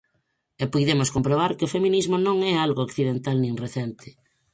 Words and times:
E 0.63 0.65
puidemos 0.73 1.09
comprobar 1.15 1.51
que 1.57 1.65
o 1.67 1.73
feminismo 1.75 2.15
non 2.27 2.37
é 2.51 2.53
algo 2.65 2.81
occidental 2.87 3.37
nin 3.39 3.53
recente. 3.65 4.07